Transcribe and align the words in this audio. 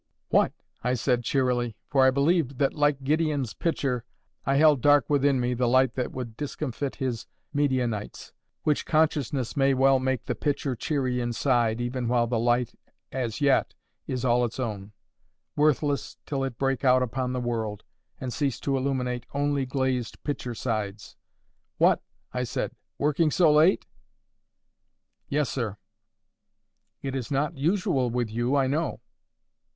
"What!" 0.29 0.51
I 0.83 0.95
said, 0.95 1.23
cheerily,—for 1.23 2.03
I 2.03 2.09
believed 2.09 2.57
that, 2.57 2.73
like 2.73 3.03
Gideon's 3.03 3.53
pitcher, 3.53 4.03
I 4.47 4.55
held 4.55 4.81
dark 4.81 5.07
within 5.11 5.39
me 5.39 5.53
the 5.53 5.67
light 5.67 5.93
that 5.93 6.11
would 6.11 6.35
discomfit 6.35 6.95
his 6.95 7.27
Midianites, 7.53 8.33
which 8.63 8.87
consciousness 8.87 9.55
may 9.55 9.75
well 9.75 9.99
make 9.99 10.25
the 10.25 10.33
pitcher 10.33 10.75
cheery 10.75 11.21
inside, 11.21 11.79
even 11.79 12.07
while 12.07 12.25
the 12.25 12.39
light 12.39 12.73
as 13.11 13.41
yet 13.41 13.75
is 14.07 14.25
all 14.25 14.43
its 14.43 14.59
own—worthless, 14.59 16.17
till 16.25 16.43
it 16.43 16.57
break 16.57 16.83
out 16.83 17.03
upon 17.03 17.31
the 17.31 17.39
world, 17.39 17.83
and 18.19 18.33
cease 18.33 18.59
to 18.61 18.75
illuminate 18.75 19.27
only 19.35 19.67
glazed 19.67 20.23
pitcher 20.23 20.55
sides—"What!" 20.55 22.01
I 22.33 22.43
said, 22.43 22.71
"working 22.97 23.29
so 23.29 23.53
late?" 23.53 23.85
"Yes, 25.29 25.47
sir." 25.51 25.77
"It 27.03 27.13
is 27.13 27.29
not 27.29 27.55
usual 27.55 28.09
with 28.09 28.31
you, 28.31 28.55
I 28.55 28.65
know." 28.65 29.01